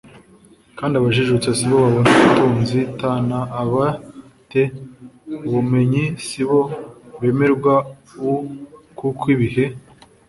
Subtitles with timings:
[0.77, 3.87] kandi abajijutse si bo babona ubutunzi t n aba
[4.51, 4.63] te
[5.47, 6.61] ubumenyi si bo
[7.21, 7.73] bemerwa
[8.31, 8.33] u
[8.99, 9.65] kuko ibihe